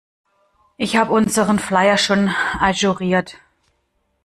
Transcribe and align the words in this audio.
Ich 0.77 0.97
hab 0.97 1.11
unseren 1.11 1.59
Flyer 1.59 1.95
schon 1.95 2.29
ajouriert. 2.59 3.35